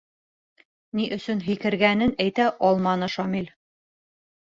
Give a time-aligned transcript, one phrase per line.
[0.99, 3.57] Ни өсөн һикергәнен әйтә алманы Шамил.